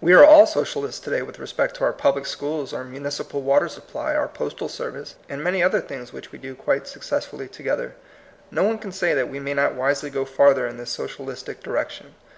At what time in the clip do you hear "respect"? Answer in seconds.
1.38-1.74